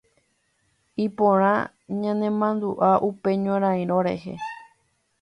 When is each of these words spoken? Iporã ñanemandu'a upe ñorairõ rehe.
Iporã 1.05 1.53
ñanemandu'a 2.01 2.91
upe 3.09 3.29
ñorairõ 3.45 3.97
rehe. 4.07 4.33